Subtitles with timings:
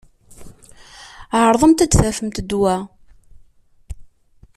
[1.41, 2.75] Ɛeṛḍemt ad tafemt ddwa.